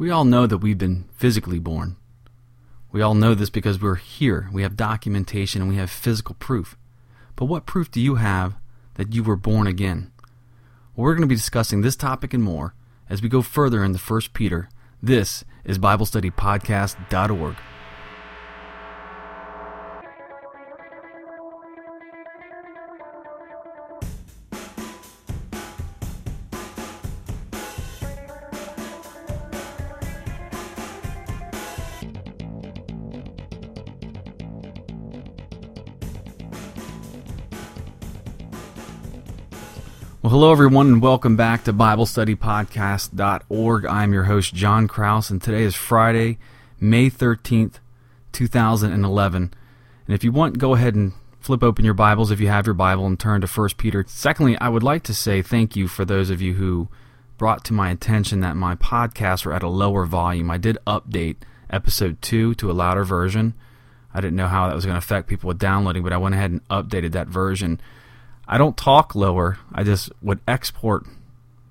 [0.00, 1.96] We all know that we've been physically born.
[2.90, 4.48] We all know this because we're here.
[4.50, 6.74] We have documentation and we have physical proof.
[7.36, 8.56] But what proof do you have
[8.94, 10.10] that you were born again?
[10.96, 12.74] Well, we're going to be discussing this topic and more
[13.10, 14.70] as we go further into 1 Peter.
[15.02, 17.56] This is BibleStudyPodcast.org.
[40.40, 43.84] hello, everyone, and welcome back to BibleStudyPodcast.org.
[43.84, 46.38] I'm your host, John Kraus, and today is Friday,
[46.80, 47.74] May 13th,
[48.32, 49.52] 2011.
[50.06, 52.72] And if you want, go ahead and flip open your Bibles if you have your
[52.72, 54.02] Bible and turn to 1 Peter.
[54.08, 56.88] Secondly, I would like to say thank you for those of you who
[57.36, 60.50] brought to my attention that my podcasts were at a lower volume.
[60.50, 61.36] I did update
[61.68, 63.52] episode 2 to a louder version.
[64.14, 66.34] I didn't know how that was going to affect people with downloading, but I went
[66.34, 67.78] ahead and updated that version.
[68.50, 69.58] I don't talk lower.
[69.72, 71.06] I just would export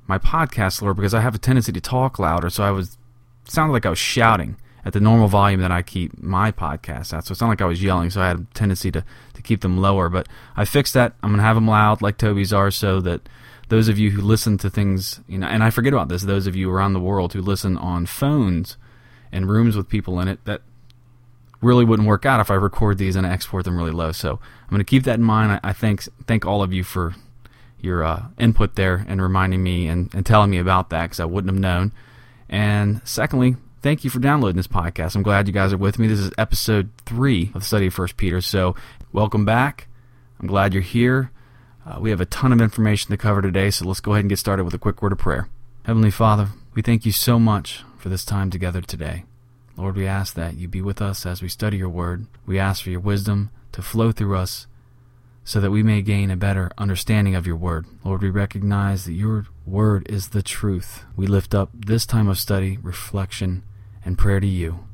[0.07, 2.49] my podcast lower because I have a tendency to talk louder.
[2.49, 2.97] So I was
[3.43, 4.55] sounded like I was shouting
[4.85, 7.25] at the normal volume that I keep my podcast at.
[7.25, 8.09] So it sounded like I was yelling.
[8.09, 10.07] So I had a tendency to, to keep them lower.
[10.07, 11.15] But I fixed that.
[11.21, 13.27] I'm gonna have them loud like Toby's are, so that
[13.67, 16.23] those of you who listen to things, you know, and I forget about this.
[16.23, 18.77] Those of you around the world who listen on phones
[19.33, 20.61] in rooms with people in it, that
[21.61, 24.11] really wouldn't work out if I record these and I export them really low.
[24.11, 25.51] So I'm going to keep that in mind.
[25.51, 27.15] I, I thank thank all of you for
[27.81, 31.25] your uh, input there and reminding me and, and telling me about that because I
[31.25, 31.91] wouldn't have known.
[32.49, 35.15] And secondly, thank you for downloading this podcast.
[35.15, 36.07] I'm glad you guys are with me.
[36.07, 38.41] This is episode three of the study of First Peter.
[38.41, 38.75] So
[39.11, 39.87] welcome back.
[40.39, 41.31] I'm glad you're here.
[41.85, 44.29] Uh, we have a ton of information to cover today, so let's go ahead and
[44.29, 45.49] get started with a quick word of prayer.
[45.85, 49.23] Heavenly Father, we thank you so much for this time together today.
[49.79, 52.27] Lord, we ask that you be with us as we study your word.
[52.45, 54.67] We ask for your wisdom to flow through us
[55.45, 57.85] so that we may gain a better understanding of your word.
[58.03, 61.05] Lord, we recognize that your word is the truth.
[61.15, 63.63] We lift up this time of study, reflection,
[64.03, 64.85] and prayer to you.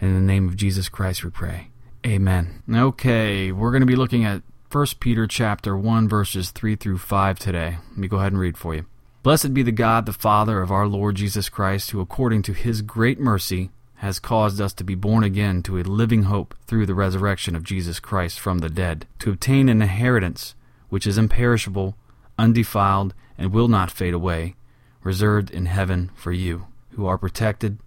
[0.00, 1.68] In the name of Jesus Christ we pray.
[2.04, 2.64] Amen.
[2.68, 7.38] Okay, we're going to be looking at 1 Peter chapter 1 verses 3 through 5
[7.38, 7.78] today.
[7.90, 8.86] Let me go ahead and read for you.
[9.22, 12.82] Blessed be the God, the Father of our Lord Jesus Christ, who according to his
[12.82, 13.70] great mercy
[14.02, 17.62] has caused us to be born again to a living hope through the resurrection of
[17.62, 20.56] Jesus Christ from the dead, to obtain an inheritance
[20.88, 21.96] which is imperishable,
[22.36, 24.56] undefiled, and will not fade away,
[25.04, 27.78] reserved in heaven for you, who are protected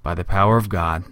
[0.00, 1.02] by the power of God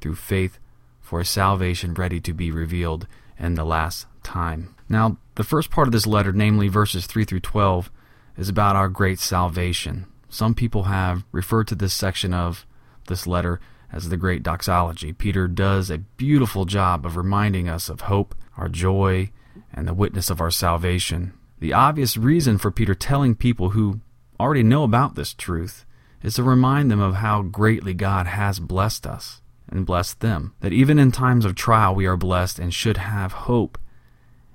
[0.00, 0.58] through faith
[1.00, 3.06] for a salvation ready to be revealed
[3.38, 4.74] in the last time.
[4.88, 7.92] Now, the first part of this letter, namely verses 3 through 12,
[8.36, 10.06] is about our great salvation.
[10.28, 12.66] Some people have referred to this section of
[13.06, 13.60] this letter
[13.92, 15.12] as the great doxology.
[15.12, 19.30] Peter does a beautiful job of reminding us of hope, our joy,
[19.72, 21.32] and the witness of our salvation.
[21.60, 24.00] The obvious reason for Peter telling people who
[24.38, 25.84] already know about this truth
[26.22, 30.54] is to remind them of how greatly God has blessed us and blessed them.
[30.60, 33.78] That even in times of trial, we are blessed and should have hope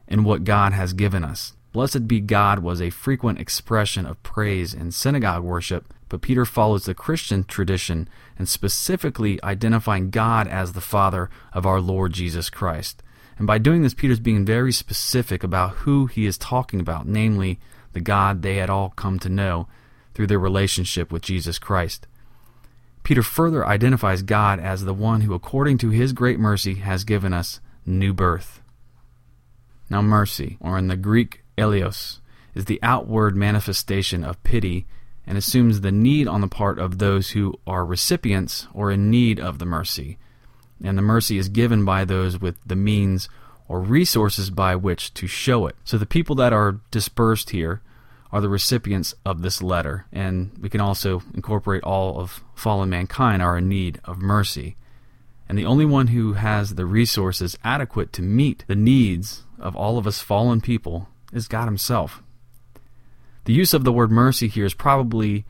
[0.08, 1.54] in what God has given us.
[1.72, 6.86] Blessed be God was a frequent expression of praise in synagogue worship, but Peter follows
[6.86, 13.02] the Christian tradition and specifically identifying God as the Father of our Lord Jesus Christ.
[13.38, 17.60] And by doing this, Peter's being very specific about who he is talking about, namely
[17.94, 19.68] the God they had all come to know
[20.14, 22.06] through their relationship with Jesus Christ.
[23.04, 27.32] Peter further identifies God as the one who, according to his great mercy, has given
[27.32, 28.62] us new birth.
[29.90, 32.20] Now, mercy, or in the Greek eleos,
[32.54, 34.86] is the outward manifestation of pity
[35.26, 39.40] and assumes the need on the part of those who are recipients or in need
[39.40, 40.18] of the mercy.
[40.84, 43.30] And the mercy is given by those with the means
[43.68, 45.76] or resources by which to show it.
[45.84, 47.82] So the people that are dispersed here
[48.32, 50.06] are the recipients of this letter.
[50.12, 54.76] And we can also incorporate all of fallen mankind are in need of mercy.
[55.48, 59.98] And the only one who has the resources adequate to meet the needs of all
[59.98, 62.22] of us fallen people is God Himself.
[63.46, 65.46] The use of the word mercy here is probably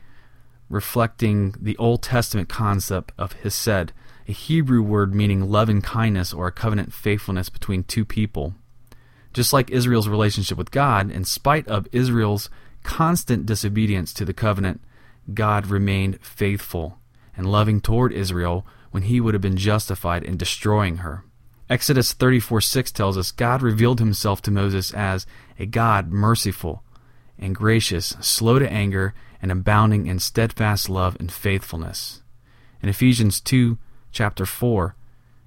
[0.69, 3.91] reflecting the Old Testament concept of hesed,
[4.27, 8.53] a Hebrew word meaning loving kindness or a covenant faithfulness between two people.
[9.33, 12.49] Just like Israel's relationship with God, in spite of Israel's
[12.83, 14.81] constant disobedience to the covenant,
[15.33, 16.99] God remained faithful
[17.35, 21.23] and loving toward Israel when he would have been justified in destroying her.
[21.69, 25.27] Exodus 34 6 tells us God revealed himself to Moses as
[25.59, 26.83] a God merciful
[27.39, 32.21] and gracious, slow to anger, and abounding in steadfast love and faithfulness.
[32.81, 33.77] In Ephesians 2,
[34.11, 34.95] chapter 4,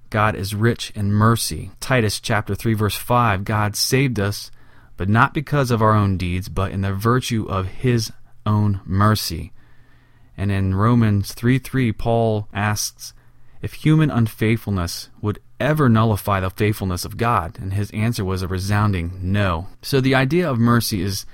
[0.09, 1.71] God is rich in mercy.
[1.79, 4.51] Titus chapter 3 verse 5, God saved us,
[4.97, 8.11] but not because of our own deeds, but in the virtue of his
[8.45, 9.51] own mercy.
[10.37, 13.13] And in Romans 3 3, Paul asks
[13.61, 18.47] if human unfaithfulness would ever nullify the faithfulness of God, and his answer was a
[18.47, 19.67] resounding no.
[19.81, 21.25] So the idea of mercy is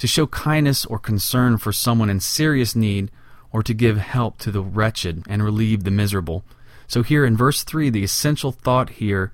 [0.00, 3.10] to show kindness or concern for someone in serious need
[3.52, 6.42] or to give help to the wretched and relieve the miserable.
[6.88, 9.32] So, here in verse 3, the essential thought here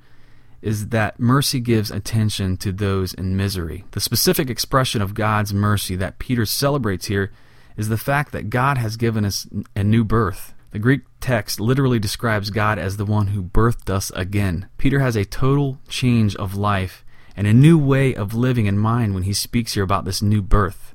[0.61, 3.85] is that mercy gives attention to those in misery.
[3.93, 7.31] The specific expression of God's mercy that Peter celebrates here
[7.77, 9.47] is the fact that God has given us
[9.77, 10.53] a new birth.
[10.73, 14.69] The Greek text literally describes God as the one who birthed us again.
[14.79, 17.05] Peter has a total change of life
[17.37, 20.41] and a new way of living in mind when he speaks here about this new
[20.41, 20.95] birth.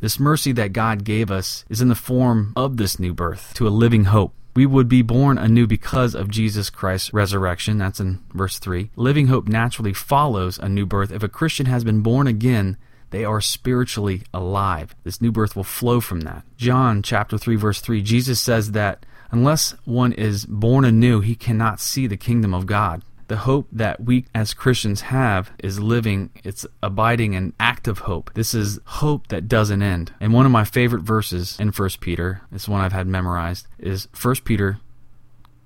[0.00, 3.68] This mercy that God gave us is in the form of this new birth to
[3.68, 4.32] a living hope.
[4.54, 7.78] We would be born anew because of Jesus Christ's resurrection.
[7.78, 8.90] That's in verse 3.
[8.96, 11.12] Living hope naturally follows a new birth.
[11.12, 12.78] If a Christian has been born again,
[13.10, 14.94] they are spiritually alive.
[15.04, 16.44] This new birth will flow from that.
[16.56, 21.78] John chapter 3 verse 3, Jesus says that unless one is born anew, he cannot
[21.78, 26.66] see the kingdom of God the hope that we as Christians have is living, it's
[26.82, 28.32] abiding and active hope.
[28.34, 30.12] This is hope that doesn't end.
[30.18, 34.08] And one of my favorite verses in 1 Peter, it's one I've had memorized, is
[34.20, 34.80] 1 Peter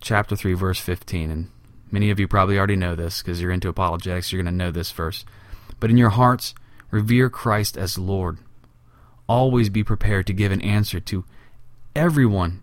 [0.03, 1.49] chapter 3 verse 15 and
[1.91, 4.71] many of you probably already know this because you're into apologetics, you're going to know
[4.71, 5.25] this verse.
[5.81, 6.55] But in your hearts
[6.91, 8.37] revere Christ as Lord.
[9.27, 11.25] Always be prepared to give an answer to
[11.97, 12.63] everyone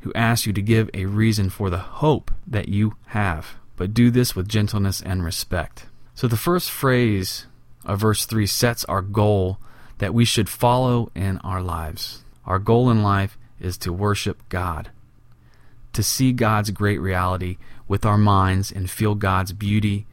[0.00, 4.10] who asks you to give a reason for the hope that you have but do
[4.10, 5.86] this with gentleness and respect.
[6.14, 7.46] So the first phrase
[7.86, 9.58] of verse 3 sets our goal
[9.96, 12.22] that we should follow in our lives.
[12.44, 14.90] Our goal in life is to worship God,
[15.94, 17.56] to see God's great reality
[17.88, 20.06] with our minds and feel God's beauty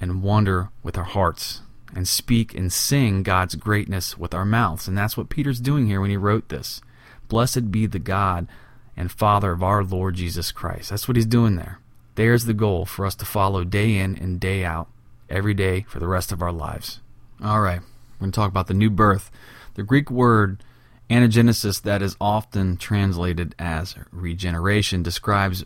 [0.00, 1.60] and wonder with our hearts,
[1.94, 4.88] and speak and sing God's greatness with our mouths.
[4.88, 6.80] And that's what Peter's doing here when he wrote this.
[7.28, 8.48] Blessed be the God
[8.96, 10.90] and Father of our Lord Jesus Christ.
[10.90, 11.78] That's what he's doing there.
[12.16, 14.88] There's the goal for us to follow day in and day out,
[15.28, 17.00] every day for the rest of our lives.
[17.42, 19.30] All right, we're going to talk about the new birth.
[19.74, 20.62] The Greek word
[21.10, 25.64] anagenesis, that is often translated as regeneration, describes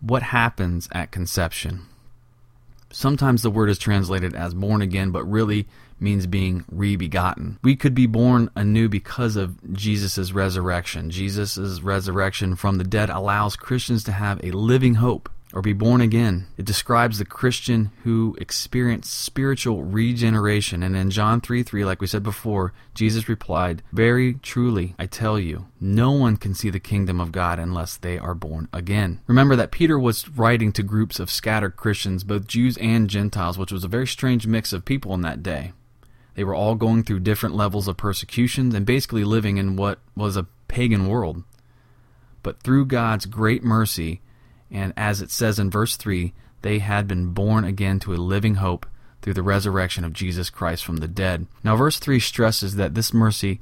[0.00, 1.82] what happens at conception.
[2.90, 5.66] Sometimes the word is translated as born again, but really
[5.98, 7.58] means being re-begotten.
[7.62, 11.10] We could be born anew because of Jesus' resurrection.
[11.10, 16.00] Jesus' resurrection from the dead allows Christians to have a living hope or be born
[16.00, 16.48] again.
[16.58, 20.82] It describes the Christian who experienced spiritual regeneration.
[20.82, 25.38] And in John 3 3, like we said before, Jesus replied, Very truly, I tell
[25.38, 29.20] you, no one can see the kingdom of God unless they are born again.
[29.28, 33.72] Remember that Peter was writing to groups of scattered Christians, both Jews and Gentiles, which
[33.72, 35.72] was a very strange mix of people in that day.
[36.34, 40.36] They were all going through different levels of persecutions and basically living in what was
[40.36, 41.44] a pagan world.
[42.42, 44.20] But through God's great mercy,
[44.70, 46.32] and as it says in verse 3,
[46.62, 48.86] they had been born again to a living hope
[49.22, 51.46] through the resurrection of Jesus Christ from the dead.
[51.62, 53.60] Now, verse 3 stresses that this mercy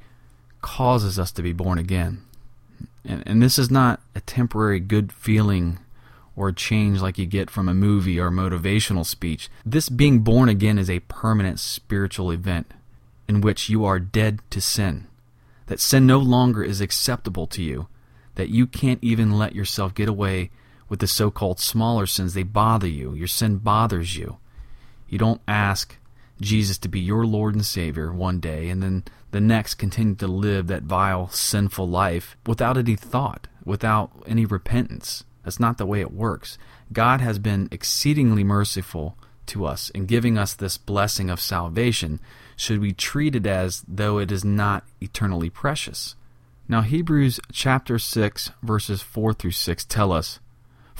[0.60, 2.22] causes us to be born again.
[3.04, 5.78] And, and this is not a temporary good feeling
[6.34, 9.50] or change like you get from a movie or motivational speech.
[9.64, 12.72] This being born again is a permanent spiritual event
[13.28, 15.06] in which you are dead to sin.
[15.66, 17.88] That sin no longer is acceptable to you.
[18.34, 20.50] That you can't even let yourself get away
[20.92, 23.14] with the so called smaller sins, they bother you.
[23.14, 24.36] Your sin bothers you.
[25.08, 25.96] You don't ask
[26.38, 30.26] Jesus to be your Lord and Savior one day and then the next continue to
[30.26, 35.24] live that vile, sinful life without any thought, without any repentance.
[35.42, 36.58] That's not the way it works.
[36.92, 42.20] God has been exceedingly merciful to us in giving us this blessing of salvation.
[42.54, 46.16] Should we treat it as though it is not eternally precious?
[46.68, 50.38] Now, Hebrews chapter 6, verses 4 through 6 tell us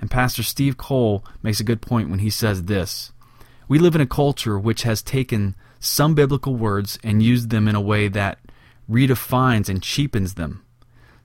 [0.00, 3.12] And Pastor Steve Cole makes a good point when he says this
[3.66, 7.74] We live in a culture which has taken some biblical words and used them in
[7.74, 8.38] a way that
[8.90, 10.64] redefines and cheapens them,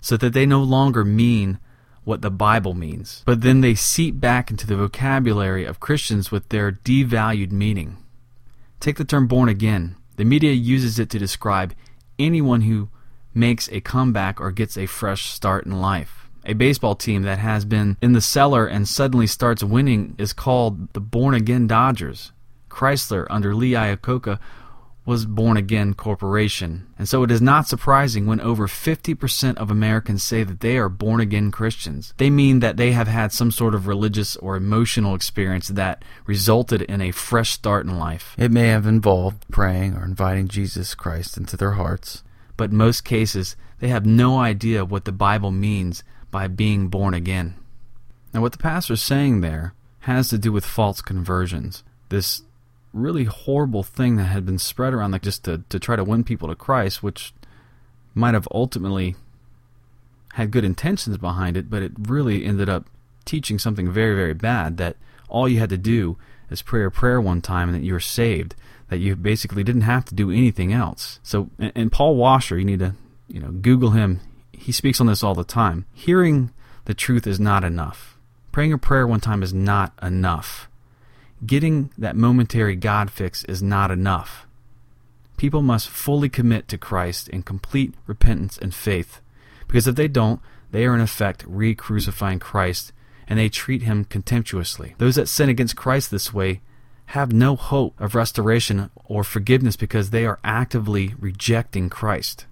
[0.01, 1.59] so that they no longer mean
[2.03, 3.23] what the Bible means.
[3.25, 7.97] But then they seep back into the vocabulary of Christians with their devalued meaning.
[8.79, 9.95] Take the term born again.
[10.17, 11.73] The media uses it to describe
[12.19, 12.89] anyone who
[13.33, 16.22] makes a comeback or gets a fresh start in life.
[16.45, 20.91] A baseball team that has been in the cellar and suddenly starts winning is called
[20.93, 22.33] the Born Again Dodgers.
[22.69, 24.39] Chrysler, under Lee Iacocca,
[25.05, 26.87] was Born Again Corporation.
[26.97, 30.89] And so it is not surprising when over 50% of Americans say that they are
[30.89, 32.13] born again Christians.
[32.17, 36.83] They mean that they have had some sort of religious or emotional experience that resulted
[36.83, 38.33] in a fresh start in life.
[38.37, 42.23] It may have involved praying or inviting Jesus Christ into their hearts.
[42.55, 46.03] But in most cases, they have no idea what the Bible means
[46.33, 47.53] by being born again.
[48.33, 51.83] Now, what the pastor is saying there has to do with false conversions.
[52.09, 52.41] This
[52.91, 56.23] really horrible thing that had been spread around, like just to, to try to win
[56.23, 57.33] people to Christ, which
[58.15, 59.15] might have ultimately
[60.33, 62.87] had good intentions behind it, but it really ended up
[63.25, 64.97] teaching something very, very bad that
[65.29, 66.17] all you had to do
[66.49, 68.55] is pray a prayer one time and that you were saved,
[68.89, 71.19] that you basically didn't have to do anything else.
[71.21, 72.95] So, and, and Paul Washer, you need to,
[73.27, 74.19] you know, Google him.
[74.53, 75.85] He speaks on this all the time.
[75.93, 76.51] Hearing
[76.85, 78.17] the truth is not enough.
[78.51, 80.69] Praying a prayer one time is not enough
[81.45, 84.47] getting that momentary God fix is not enough.
[85.37, 89.19] People must fully commit to Christ in complete repentance and faith,
[89.67, 90.39] because if they don't,
[90.71, 92.91] they are in effect re crucifying Christ
[93.27, 94.95] and they treat him contemptuously.
[94.97, 96.61] Those that sin against Christ this way
[97.07, 102.45] have no hope of restoration or forgiveness because they are actively rejecting Christ.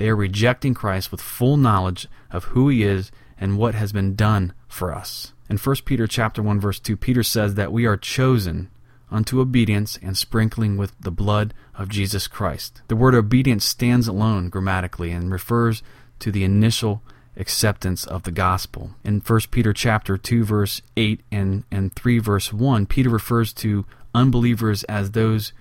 [0.00, 4.14] They are rejecting Christ with full knowledge of who he is and what has been
[4.14, 5.34] done for us.
[5.50, 8.70] In 1 Peter chapter 1 verse 2, Peter says that we are chosen
[9.10, 12.80] unto obedience and sprinkling with the blood of Jesus Christ.
[12.88, 15.82] The word obedience stands alone grammatically and refers
[16.20, 17.02] to the initial
[17.36, 18.92] acceptance of the gospel.
[19.04, 23.84] In 1 Peter chapter 2 verse 8 and, and 3 verse 1, Peter refers to
[24.14, 25.52] unbelievers as those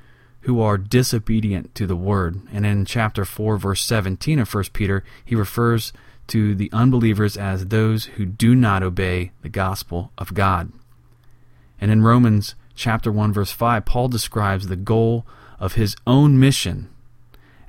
[0.41, 2.41] who are disobedient to the word.
[2.51, 5.91] And in chapter 4 verse 17 of 1 Peter, he refers
[6.27, 10.71] to the unbelievers as those who do not obey the gospel of God.
[11.81, 15.25] And in Romans chapter 1 verse 5, Paul describes the goal
[15.59, 16.89] of his own mission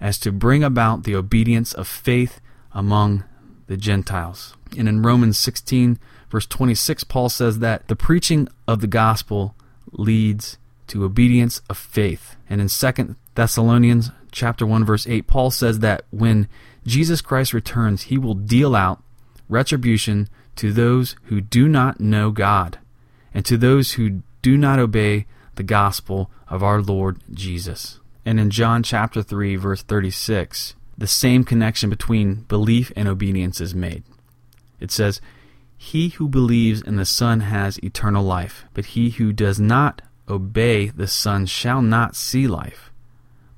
[0.00, 2.40] as to bring about the obedience of faith
[2.72, 3.24] among
[3.66, 4.54] the Gentiles.
[4.76, 5.98] And in Romans 16
[6.30, 9.54] verse 26, Paul says that the preaching of the gospel
[9.92, 10.58] leads
[10.90, 12.36] to obedience of faith.
[12.48, 16.48] And in 2 Thessalonians chapter 1 verse 8, Paul says that when
[16.86, 19.02] Jesus Christ returns, he will deal out
[19.48, 22.78] retribution to those who do not know God
[23.32, 28.00] and to those who do not obey the gospel of our Lord Jesus.
[28.24, 33.74] And in John chapter 3 verse 36, the same connection between belief and obedience is
[33.74, 34.02] made.
[34.80, 35.20] It says,
[35.76, 40.88] "He who believes in the Son has eternal life, but he who does not obey
[40.88, 42.90] the Son shall not see life,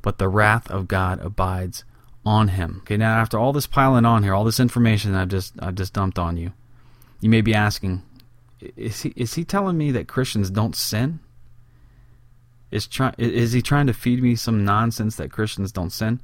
[0.01, 1.85] but the wrath of God abides
[2.25, 2.79] on him.
[2.83, 5.93] Okay, now after all this piling on here, all this information I've just I've just
[5.93, 6.53] dumped on you,
[7.21, 8.03] you may be asking,
[8.77, 11.21] is he is he telling me that Christians don't sin?
[12.71, 16.21] Is try is he trying to feed me some nonsense that Christians don't sin?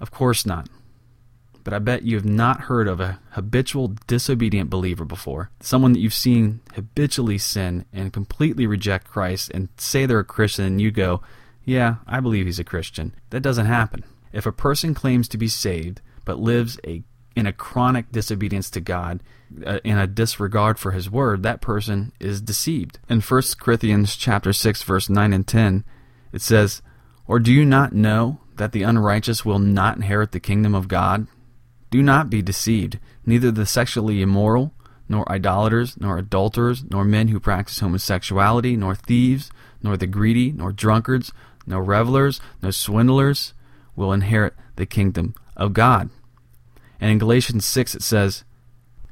[0.00, 0.68] Of course not.
[1.70, 5.50] But I bet you have not heard of a habitual disobedient believer before.
[5.60, 10.64] Someone that you've seen habitually sin and completely reject Christ and say they're a Christian
[10.64, 11.22] and you go,
[11.64, 14.02] "Yeah, I believe he's a Christian." That doesn't happen.
[14.32, 17.04] If a person claims to be saved but lives a
[17.36, 19.22] in a chronic disobedience to God,
[19.64, 22.98] uh, in a disregard for His word, that person is deceived.
[23.08, 25.84] In 1 Corinthians chapter 6 verse 9 and 10,
[26.32, 26.82] it says,
[27.28, 31.28] "Or do you not know that the unrighteous will not inherit the kingdom of God?
[31.90, 32.98] Do not be deceived.
[33.26, 34.72] Neither the sexually immoral,
[35.08, 39.50] nor idolaters, nor adulterers, nor men who practice homosexuality, nor thieves,
[39.82, 41.32] nor the greedy, nor drunkards,
[41.66, 43.54] nor revelers, nor swindlers."
[43.96, 46.08] will inherit the kingdom of God.
[47.00, 48.44] And in Galatians 6 it says,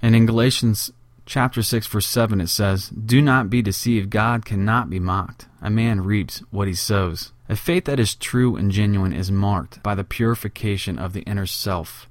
[0.01, 0.93] and in Galatians
[1.27, 5.47] chapter 6 verse 7 it says, Do not be deceived, God cannot be mocked.
[5.61, 7.33] A man reaps what he sows.
[7.49, 11.47] A faith that is true and genuine is marked by the purification of the inner
[11.47, 12.09] self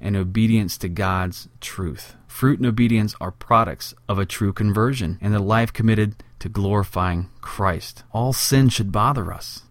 [0.00, 2.14] and obedience to God's truth.
[2.26, 7.28] Fruit and obedience are products of a true conversion and a life committed to glorifying
[7.40, 8.04] Christ.
[8.12, 9.62] All sin should bother us.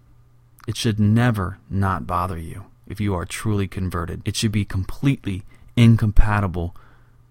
[0.68, 4.22] It should never not bother you if you are truly converted.
[4.26, 5.44] It should be completely
[5.76, 6.76] incompatible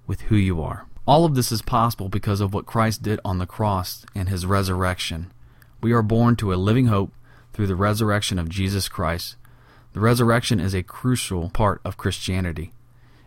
[0.06, 0.86] with who you are.
[1.06, 4.44] All of this is possible because of what Christ did on the cross and his
[4.44, 5.32] resurrection.
[5.80, 7.12] We are born to a living hope
[7.52, 9.36] through the resurrection of Jesus Christ.
[9.92, 12.72] The resurrection is a crucial part of Christianity.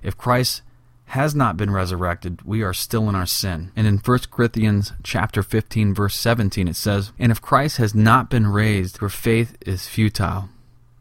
[0.01, 0.62] If Christ
[1.05, 3.72] has not been resurrected, we are still in our sin.
[3.75, 8.29] And in 1 Corinthians chapter 15 verse 17 it says, "And if Christ has not
[8.29, 10.50] been raised, your faith is futile,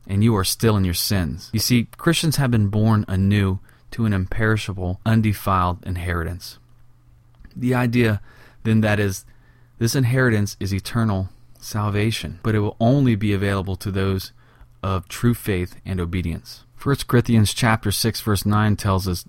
[0.06, 3.60] and you are still in your sins." You see, Christians have been born anew
[3.92, 6.58] to an imperishable, undefiled inheritance.
[7.54, 8.20] The idea
[8.64, 9.24] then that is
[9.78, 11.30] this inheritance is eternal
[11.60, 14.32] salvation, but it will only be available to those
[14.82, 16.64] of true faith and obedience.
[16.82, 19.26] 1 Corinthians chapter 6 verse 9 tells us,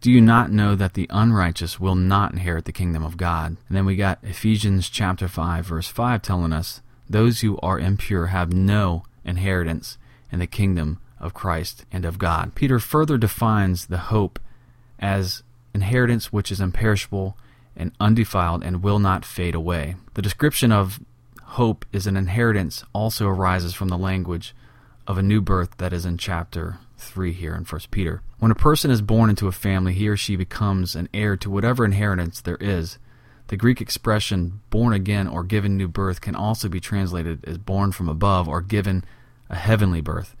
[0.00, 3.76] "Do you not know that the unrighteous will not inherit the kingdom of God?" And
[3.76, 8.52] then we got Ephesians chapter 5 verse 5 telling us, "Those who are impure have
[8.52, 9.98] no inheritance
[10.30, 14.38] in the kingdom of Christ and of God." Peter further defines the hope
[15.00, 15.42] as
[15.74, 17.36] inheritance which is imperishable
[17.74, 19.96] and undefiled and will not fade away.
[20.14, 21.00] The description of
[21.42, 24.54] hope is an inheritance also arises from the language
[25.08, 28.22] of a new birth that is in chapter 3 here in 1 Peter.
[28.38, 31.50] When a person is born into a family, he or she becomes an heir to
[31.50, 32.98] whatever inheritance there is.
[33.48, 37.92] The Greek expression born again or given new birth can also be translated as born
[37.92, 39.04] from above or given
[39.50, 40.34] a heavenly birth.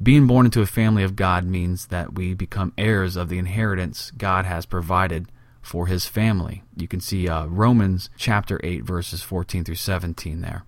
[0.00, 4.12] Being born into a family of God means that we become heirs of the inheritance
[4.16, 6.62] God has provided for his family.
[6.76, 10.64] You can see uh, Romans chapter 8 verses 14 through 17 there.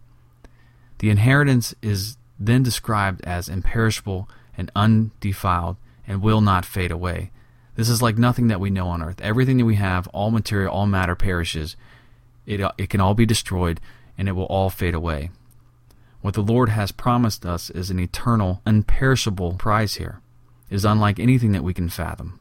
[0.99, 4.29] The inheritance is then described as imperishable
[4.61, 7.31] and undefiled and will not fade away.
[7.77, 9.19] This is like nothing that we know on earth.
[9.23, 11.77] Everything that we have, all material, all matter perishes.
[12.45, 13.81] It, it can all be destroyed
[14.19, 15.31] and it will all fade away.
[16.21, 20.21] What the Lord has promised us is an eternal, unperishable prize here.
[20.69, 22.39] It is unlike anything that we can fathom.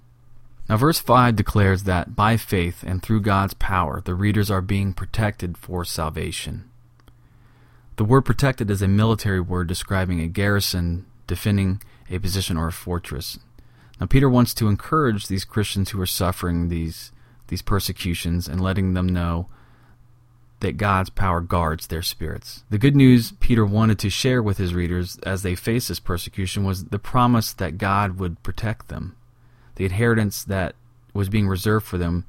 [0.68, 4.92] Now, verse 5 declares that by faith and through God's power, the readers are being
[4.92, 6.70] protected for salvation.
[7.96, 12.72] The word protected is a military word describing a garrison defending a position or a
[12.72, 13.40] fortress.
[14.00, 17.12] Now, Peter wants to encourage these Christians who are suffering these,
[17.48, 19.48] these persecutions and letting them know
[20.62, 22.64] that God's power guards their spirits.
[22.70, 26.64] The good news Peter wanted to share with his readers as they face this persecution
[26.64, 29.16] was the promise that God would protect them.
[29.76, 30.76] The inheritance that
[31.14, 32.26] was being reserved for them,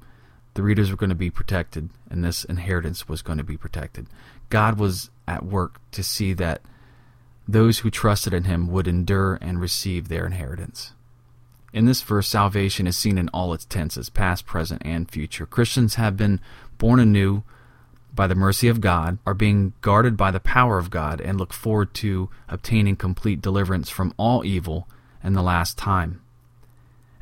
[0.55, 4.07] the readers were going to be protected, and this inheritance was going to be protected.
[4.49, 6.63] God was at work to see that
[7.53, 10.93] those who trusted in him would endure and receive their inheritance.
[11.73, 15.47] In this verse, salvation is seen in all its tenses, past, present, and future.
[15.47, 16.41] Christians have been
[16.79, 17.43] born anew
[18.13, 21.53] by the mercy of God, are being guarded by the power of God, and look
[21.53, 24.89] forward to obtaining complete deliverance from all evil
[25.23, 26.21] in the last time.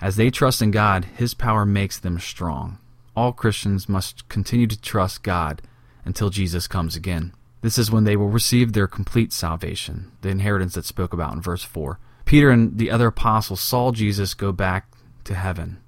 [0.00, 2.78] As they trust in God, His power makes them strong.
[3.14, 5.60] All Christians must continue to trust God
[6.04, 7.32] until Jesus comes again.
[7.60, 11.40] This is when they will receive their complete salvation, the inheritance that spoke about in
[11.40, 11.98] verse 4.
[12.24, 14.86] Peter and the other apostles saw Jesus go back
[15.24, 15.78] to heaven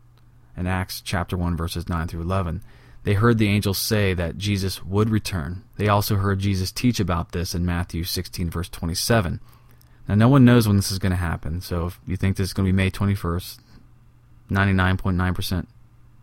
[0.56, 2.62] in Acts chapter 1 verses 9 through 11.
[3.04, 5.64] They heard the angels say that Jesus would return.
[5.76, 9.40] They also heard Jesus teach about this in Matthew 16 verse 27.
[10.09, 11.61] Now no one knows when this is going to happen.
[11.61, 13.59] So if you think this is going to be May 21st,
[14.50, 15.66] 99.9%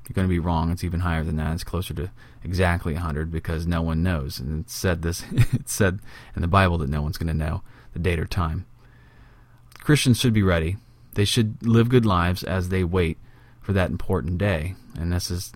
[0.08, 0.72] you're going to be wrong.
[0.72, 1.54] It's even higher than that.
[1.54, 2.10] It's closer to
[2.48, 4.40] exactly 100 because no one knows.
[4.40, 5.24] And it said this.
[5.32, 6.00] it said
[6.36, 7.62] in the Bible that no one's going to know
[7.94, 8.66] the date or time.
[9.80, 10.78] Christians should be ready.
[11.14, 13.18] They should live good lives as they wait
[13.60, 14.76] for that important day.
[14.98, 15.52] And this is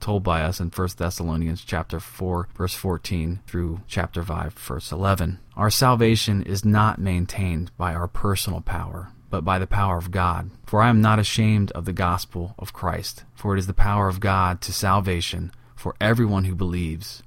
[0.00, 5.38] told by us in 1 Thessalonians chapter 4 verse 14 through chapter 5 verse 11.
[5.56, 10.50] Our salvation is not maintained by our personal power, but by the power of God.
[10.66, 14.08] For I am not ashamed of the gospel of Christ, for it is the power
[14.08, 15.52] of God to salvation
[15.84, 17.22] for everyone who believes,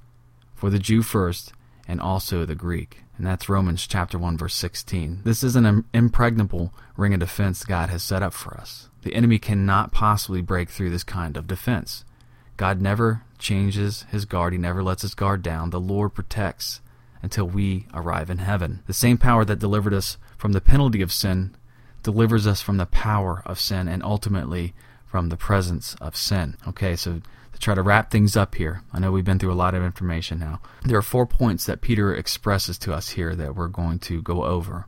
[0.56, 1.52] for the Jew first,
[1.86, 3.04] and also the Greek.
[3.16, 5.20] And that's Romans chapter 1 verse 16.
[5.22, 8.88] This is an impregnable ring of defense God has set up for us.
[9.02, 12.04] The enemy cannot possibly break through this kind of defense.
[12.56, 14.54] God never changes his guard.
[14.54, 15.70] He never lets his guard down.
[15.70, 16.80] The Lord protects
[17.22, 18.82] until we arrive in heaven.
[18.88, 21.54] The same power that delivered us from the penalty of sin
[22.02, 24.74] delivers us from the power of sin and ultimately
[25.06, 26.56] from the presence of sin.
[26.66, 27.20] Okay, so
[27.58, 29.82] to try to wrap things up here, I know we've been through a lot of
[29.82, 30.60] information now.
[30.84, 34.44] There are four points that Peter expresses to us here that we're going to go
[34.44, 34.86] over.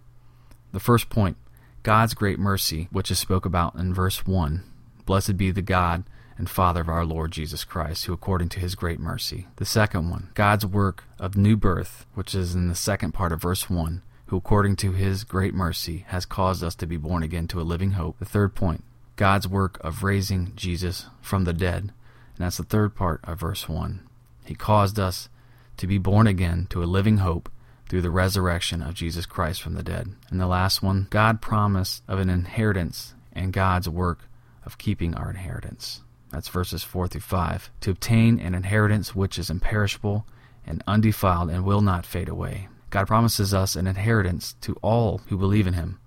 [0.73, 1.37] The first point,
[1.83, 4.63] God's great mercy, which is spoke about in verse 1.
[5.05, 6.05] Blessed be the God
[6.39, 9.49] and Father of our Lord Jesus Christ, who according to his great mercy.
[9.57, 13.43] The second one, God's work of new birth, which is in the second part of
[13.43, 17.49] verse 1 who according to his great mercy has caused us to be born again
[17.49, 18.17] to a living hope.
[18.21, 18.85] The third point,
[19.17, 21.93] God's work of raising Jesus from the dead.
[22.41, 24.01] And that's the third part of verse 1.
[24.47, 25.29] He caused us
[25.77, 27.51] to be born again to a living hope
[27.87, 30.15] through the resurrection of Jesus Christ from the dead.
[30.31, 34.21] And the last one, God promised of an inheritance and God's work
[34.65, 36.01] of keeping our inheritance.
[36.31, 37.69] That's verses 4 through 5.
[37.83, 40.25] To obtain an inheritance which is imperishable
[40.67, 42.69] and undefiled and will not fade away.
[42.89, 46.01] God promises us an inheritance to all who believe in Him.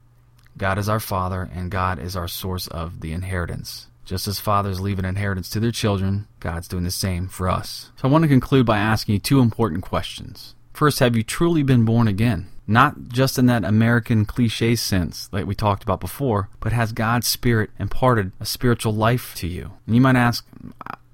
[0.57, 3.85] God is our Father, and God is our source of the inheritance.
[4.05, 7.91] Just as fathers leave an inheritance to their children, God's doing the same for us.
[7.95, 10.55] So I want to conclude by asking you two important questions.
[10.73, 12.47] First, have you truly been born again?
[12.65, 17.27] Not just in that American cliche sense like we talked about before, but has God's
[17.27, 19.71] Spirit imparted a spiritual life to you?
[19.85, 20.45] And you might ask,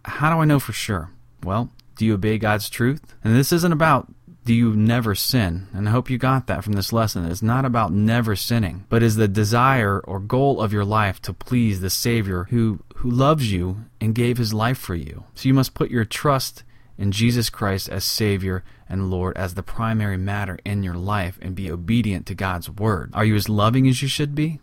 [0.05, 1.11] how do I know for sure?
[1.43, 3.15] Well, do you obey God's truth?
[3.23, 4.07] And this isn't about
[4.49, 5.67] do you never sin?
[5.73, 7.23] And I hope you got that from this lesson.
[7.23, 11.33] It's not about never sinning, but is the desire or goal of your life to
[11.33, 15.25] please the Savior who, who loves you and gave his life for you.
[15.35, 16.63] So you must put your trust
[16.97, 21.53] in Jesus Christ as Savior and Lord as the primary matter in your life and
[21.53, 23.11] be obedient to God's Word.
[23.13, 24.59] Are you as loving as you should be?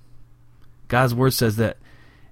[0.88, 1.76] God's Word says that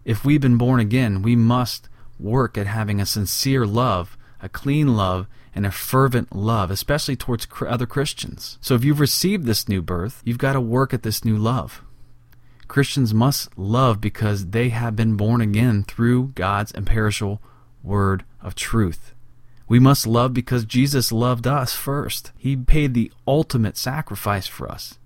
[0.05, 1.89] if we've been born again, we must
[2.19, 7.47] work at having a sincere love, a clean love, and a fervent love, especially towards
[7.67, 8.59] other Christians.
[8.61, 11.83] So if you've received this new birth, you've got to work at this new love.
[12.67, 17.41] Christians must love because they have been born again through God's imperishable
[17.83, 19.15] word of truth.
[19.69, 22.33] We must love because Jesus loved us first.
[22.37, 24.99] He paid the ultimate sacrifice for us.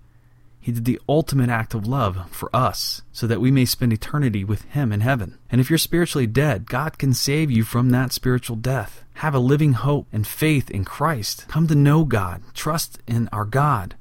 [0.69, 4.43] He did the ultimate act of love for us so that we may spend eternity
[4.43, 5.39] with Him in heaven.
[5.49, 9.03] And if you're spiritually dead, God can save you from that spiritual death.
[9.15, 11.47] Have a living hope and faith in Christ.
[11.47, 12.43] Come to know God.
[12.53, 13.95] Trust in our God.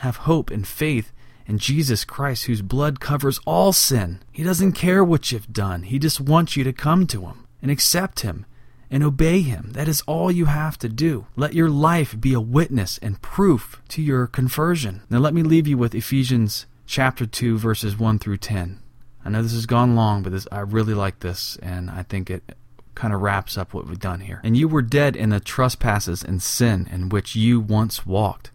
[0.00, 1.14] Have hope and faith
[1.46, 4.20] in Jesus Christ, whose blood covers all sin.
[4.30, 7.70] He doesn't care what you've done, He just wants you to come to Him and
[7.70, 8.44] accept Him
[8.92, 9.70] and obey Him.
[9.72, 11.26] That is all you have to do.
[11.34, 15.02] Let your life be a witness and proof to your conversion.
[15.08, 18.80] Now, let me leave you with Ephesians chapter 2, verses 1 through 10.
[19.24, 22.28] I know this has gone long, but this, I really like this, and I think
[22.28, 22.54] it
[22.94, 24.42] kind of wraps up what we've done here.
[24.44, 28.50] And you were dead in the trespasses and sin in which you once walked,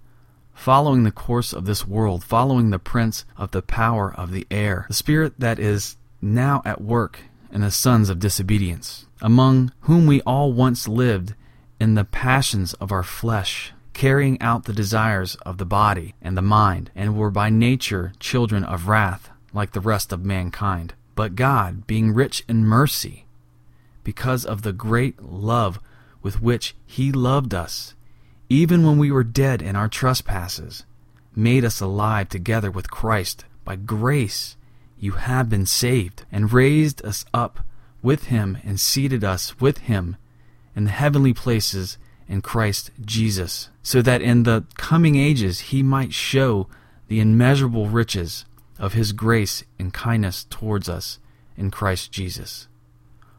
[0.53, 4.85] following the course of this world, following the prince of the power of the air,
[4.87, 7.21] the spirit that is now at work
[7.51, 11.33] in the sons of disobedience among whom we all once lived
[11.79, 16.41] in the passions of our flesh, carrying out the desires of the body and the
[16.41, 20.93] mind, and were by nature children of wrath, like the rest of mankind.
[21.15, 23.25] But God, being rich in mercy,
[24.03, 25.79] because of the great love
[26.21, 27.95] with which He loved us,
[28.49, 30.85] even when we were dead in our trespasses,
[31.35, 33.45] made us alive together with Christ.
[33.65, 34.55] By grace
[34.97, 37.59] you have been saved, and raised us up
[38.01, 40.15] with him and seated us with him
[40.75, 46.13] in the heavenly places in Christ Jesus, so that in the coming ages he might
[46.13, 46.67] show
[47.07, 48.45] the immeasurable riches
[48.77, 51.19] of his grace and kindness towards us
[51.55, 52.67] in Christ Jesus.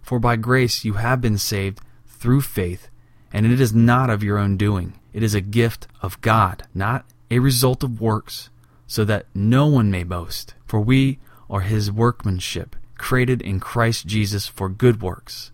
[0.02, 2.88] For by grace you have been saved through faith,
[3.32, 4.98] and it is not of your own doing.
[5.12, 8.48] It is a gift of God, not a result of works,
[8.86, 10.54] so that no one may boast.
[10.66, 11.18] For we
[11.50, 15.50] are his workmanship created in Christ Jesus for good works,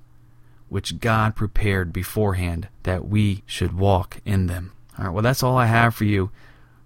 [0.68, 4.72] which God prepared beforehand that we should walk in them.
[4.98, 6.30] All right, well, that's all I have for you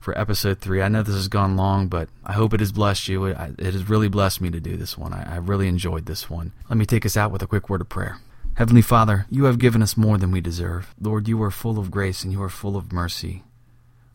[0.00, 0.82] for episode three.
[0.82, 3.26] I know this has gone long, but I hope it has blessed you.
[3.26, 5.12] It, has really blessed me to do this one.
[5.12, 6.52] I, I really enjoyed this one.
[6.68, 8.18] Let me take us out with a quick word of prayer.
[8.54, 10.94] Heavenly Father, you have given us more than we deserve.
[11.00, 13.44] Lord, you are full of grace and you are full of mercy.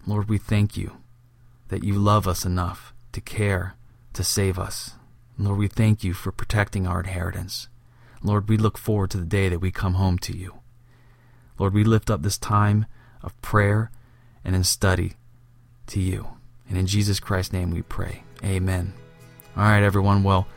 [0.06, 0.98] Lord, we thank you
[1.70, 3.76] that you love us enough to care
[4.14, 4.96] to save us.
[5.38, 7.68] Lord, we thank you for protecting our inheritance.
[8.22, 10.60] Lord, we look forward to the day that we come home to you.
[11.60, 12.86] Lord, we lift up this time
[13.22, 13.92] of prayer
[14.44, 15.14] and in study
[15.88, 16.28] to you.
[16.70, 18.24] And in Jesus Christ's name we pray.
[18.44, 18.94] Amen.
[19.58, 20.24] All right, everyone.
[20.24, 20.48] Well,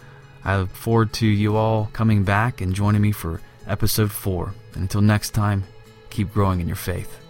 [0.45, 4.55] I look forward to you all coming back and joining me for episode four.
[4.75, 5.65] And until next time,
[6.11, 7.26] keep growing in your faith.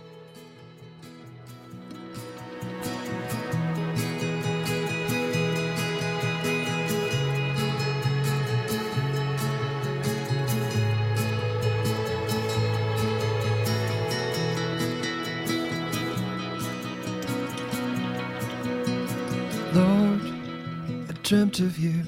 [21.26, 22.04] Dreamt of you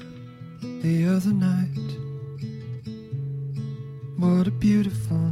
[0.81, 1.67] the other night.
[4.17, 5.28] What a beautiful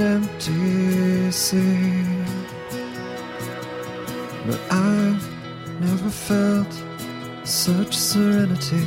[0.00, 2.02] and empty sea.
[4.46, 5.24] But I've
[5.80, 6.72] never felt
[7.44, 8.86] such serenity.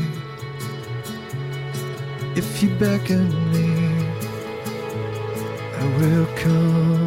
[2.36, 3.70] If you beckon me,
[5.82, 7.07] I will come.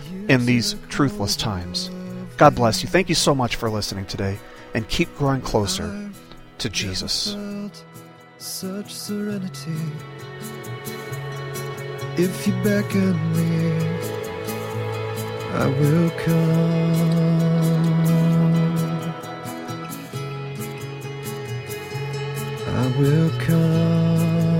[0.31, 1.91] in these truthless times.
[2.37, 2.87] God bless you.
[2.87, 4.39] Thank you so much for listening today,
[4.73, 6.09] and keep growing closer
[6.59, 7.35] to Jesus.
[8.37, 9.75] such serenity.
[12.17, 13.71] If you beckon me,
[15.53, 17.11] I will come.
[22.67, 24.50] I will come.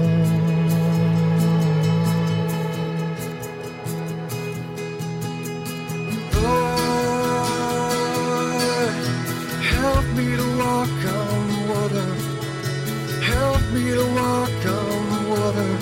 [13.73, 15.77] Me to walk on the water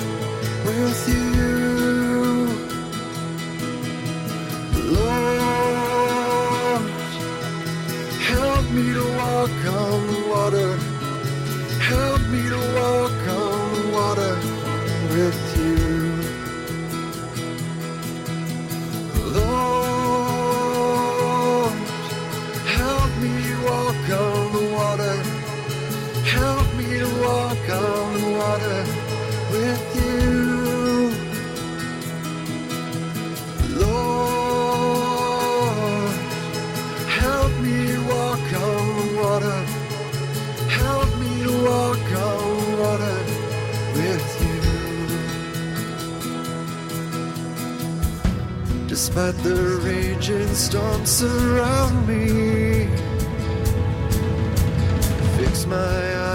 [0.65, 1.48] with you.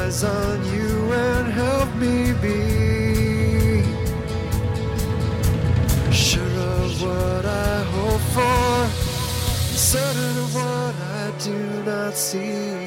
[0.04, 3.82] Eyes on you and help me be
[6.12, 8.88] sure of what I hope for,
[9.76, 12.83] certain of what I do not see.